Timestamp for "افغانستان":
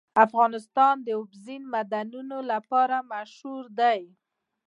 0.25-0.95